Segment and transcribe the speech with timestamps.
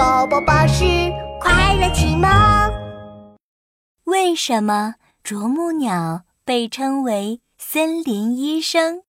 [0.00, 0.82] 宝宝巴士
[1.38, 2.26] 快乐启蒙。
[4.04, 9.02] 为什么啄木鸟被称为森林医生？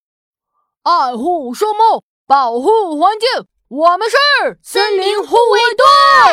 [0.84, 5.62] 爱护树木，保护环境，我们是森林护卫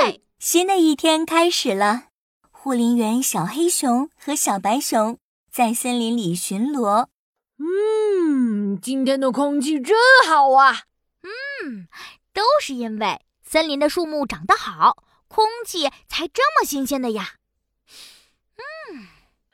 [0.03, 0.25] 队。
[0.41, 2.07] 新的一天开始了，
[2.51, 5.19] 护林员小黑熊和小白熊
[5.53, 7.07] 在森林里巡逻。
[7.59, 9.97] 嗯，今天的空气真
[10.27, 10.81] 好啊！
[11.23, 11.87] 嗯，
[12.35, 13.21] 都是因为
[13.51, 17.37] 森林的树木长得好，空气才这么新鲜的呀。
[18.57, 19.09] 嗯，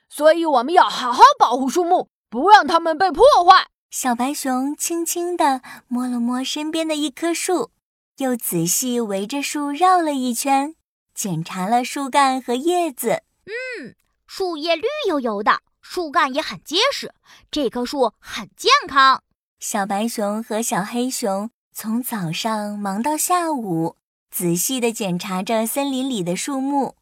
[0.09, 3.67] 所以我们要好好保护树木，不让它们被破坏。
[3.89, 7.71] 小白熊轻轻地摸了摸身边的一棵树，
[8.17, 10.75] 又仔细围着树绕了一圈，
[11.13, 13.23] 检查了树干和叶子。
[13.45, 13.95] 嗯，
[14.27, 15.61] 树叶绿油油的。
[15.79, 17.13] 树干也很结实，
[17.49, 19.23] 这棵树很健康。
[19.59, 23.97] 小白熊和小黑熊从早上忙到下午，
[24.31, 26.95] 仔细地检查着森林里的树木。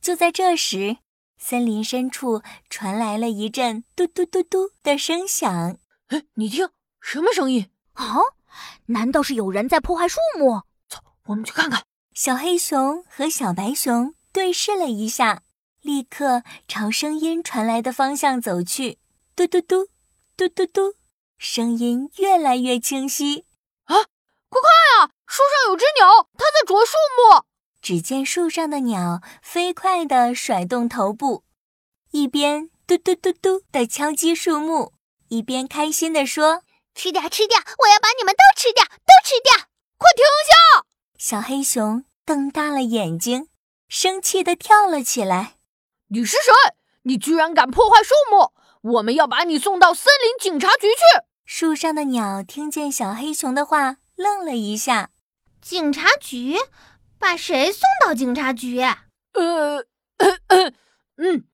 [0.00, 0.96] 就在这时，
[1.36, 5.76] 森林深处传来了一阵“嘟嘟嘟嘟”的声响。
[6.06, 6.70] 哎，你听，
[7.02, 7.68] 什么声音？
[7.92, 8.16] 啊？
[8.86, 10.62] 难道是有人在破坏树木？
[10.88, 11.82] 走，我们去看看。
[12.14, 15.42] 小黑熊和小白熊对视了一下。
[15.82, 18.96] 立刻朝声音传来的方向走去，
[19.36, 19.88] 嘟嘟嘟，
[20.34, 20.94] 嘟嘟嘟，
[21.36, 23.44] 声音越来越清晰。
[24.48, 25.10] 啊，快看啊！
[25.26, 27.44] 树上有只鸟，它在啄树木。
[27.80, 31.44] 只见树上的鸟飞快地甩动头部，
[32.10, 34.92] 一边嘟嘟嘟嘟地敲击树木，
[35.28, 36.62] 一边开心地说
[36.94, 37.58] ：“吃掉，吃掉！
[37.78, 39.52] 我要把你们都吃掉，都吃掉！
[39.96, 40.84] 快停下！”
[41.18, 43.48] 小黑熊瞪大了眼睛，
[43.88, 45.56] 生气地跳了起来。
[46.08, 46.52] 你是谁？
[47.02, 48.52] 你居然敢破坏树木！
[48.94, 51.02] 我们要把你送到森林警察局去。
[51.44, 55.08] 树上的鸟听见小黑熊的话，愣了一下。
[55.62, 56.58] 警察局？
[57.18, 58.80] 把谁送到警察局？
[58.80, 59.84] 呃，
[61.16, 61.44] 嗯，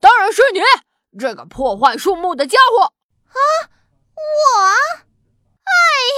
[0.00, 0.60] 当然是你，
[1.18, 2.92] 这个破坏树木的家伙。
[3.28, 3.38] 啊，
[4.14, 4.70] 我？
[5.64, 5.72] 哎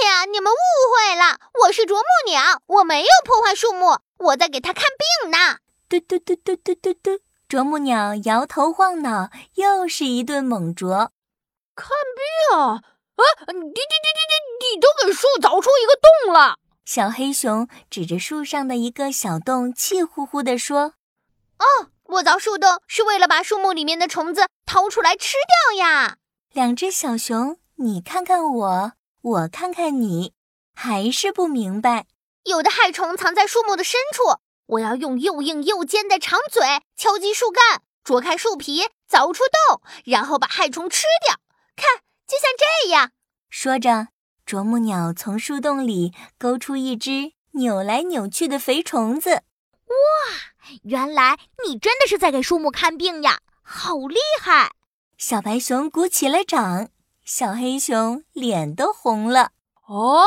[0.07, 0.55] 呀，你们误
[0.91, 4.85] 会了，我是啄木鸟，我没有破坏树木，我在给他看
[5.21, 5.57] 病呢。
[5.89, 7.19] 嘟嘟嘟嘟嘟嘟嘟。
[7.47, 11.11] 啄木鸟摇头晃脑，又是一顿猛啄。
[11.75, 11.89] 看
[12.49, 12.81] 病啊！
[13.15, 14.32] 啊，你你你你你
[14.73, 15.93] 你都给树凿出一个
[16.25, 16.57] 洞了！
[16.83, 20.95] 小黑熊指着树上的一个小洞，气呼呼地说
[21.59, 25.37] ：“哦，我凿树洞是为了把树木里面的虫子掏出来吃
[25.69, 26.17] 掉呀！”
[26.51, 28.91] 两只小熊，你看看我，
[29.21, 30.33] 我看看你，
[30.73, 32.07] 还是不明白。
[32.45, 34.39] 有的害虫藏在树木的深处。
[34.65, 36.63] 我要用又硬又尖的长嘴
[36.95, 41.35] 敲击树干，啄开树皮，凿出洞，然后把害虫吃掉。
[41.75, 43.11] 看，就像这样。
[43.49, 44.07] 说着，
[44.45, 49.31] 啄木鸟从树洞里勾出一只扭来扭去的肥虫子。
[49.31, 49.93] 哇，
[50.83, 54.71] 原来你真的是在给树木看病呀，好厉害！
[55.17, 56.89] 小白熊鼓起了掌，
[57.23, 59.51] 小黑熊脸都红了。
[59.87, 60.23] 哦，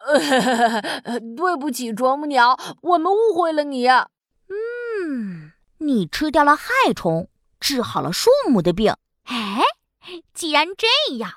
[1.36, 3.86] 对不起，啄木鸟，我们误会了你。
[3.88, 7.28] 嗯，你吃掉了害虫，
[7.60, 8.94] 治好了树木的病。
[9.24, 9.62] 哎，
[10.32, 11.30] 既然这样，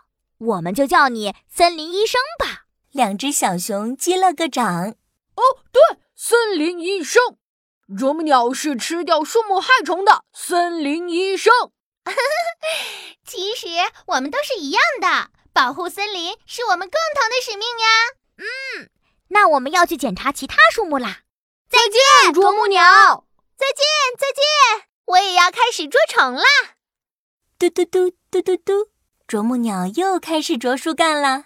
[0.46, 2.66] 我们就叫你森林医生吧。
[2.92, 4.90] 两只小熊击了个掌。
[5.36, 5.82] 哦，对，
[6.16, 7.38] 森林医生。
[7.98, 11.52] 啄木鸟是吃掉树木害虫的森林医生。
[13.26, 13.68] 其实
[14.08, 15.32] 我们都是一样的。
[15.54, 17.88] 保护森林是我们共同的使命呀！
[18.38, 18.90] 嗯，
[19.28, 21.20] 那我们要去检查其他树木啦。
[21.70, 23.28] 再见，啄木鸟！
[23.56, 23.86] 再见，
[24.18, 24.90] 再见！
[25.06, 26.44] 我也要开始捉虫啦！
[27.60, 28.90] 嘟嘟嘟嘟嘟嘟，
[29.28, 31.46] 啄木鸟又开始啄树干了。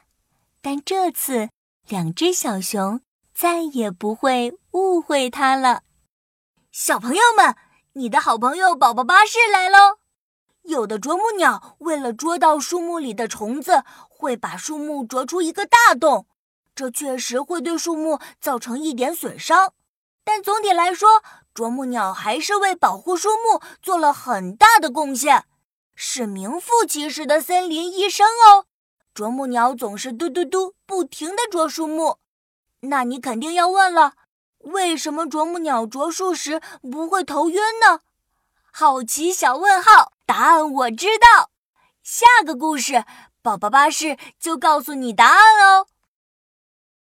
[0.61, 1.49] 但这次，
[1.87, 3.01] 两只小熊
[3.33, 5.83] 再也不会误会它了。
[6.71, 7.55] 小朋友们，
[7.93, 9.99] 你的好朋友宝宝巴士来喽！
[10.63, 16.27] 有的啄木鸟为了捉到树木里的虫子，会把树木啄出一个大洞，
[16.75, 19.73] 这确实会对树木造成一点损伤。
[20.25, 21.23] 但总体来说，
[21.53, 25.45] 啄木鸟还是为保护树木做了很大的贡献，
[25.99, 28.65] 是名副其实的森林医生哦。
[29.15, 32.19] 啄木鸟总是嘟嘟嘟不停地啄树木，
[32.81, 34.13] 那你肯定要问了：
[34.59, 38.01] 为什么啄木鸟啄树时不会头晕呢？
[38.71, 41.49] 好奇小问号，答案我知道。
[42.03, 43.03] 下个故事，
[43.41, 45.87] 宝宝巴士就告诉你答案哦。